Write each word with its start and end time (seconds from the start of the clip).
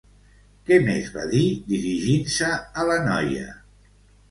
Què 0.69 0.79
més 0.87 1.11
va 1.17 1.25
dir, 1.33 1.43
dirigint-se 1.67 2.51
a 2.85 2.89
la 2.91 2.99
noia? 3.07 3.49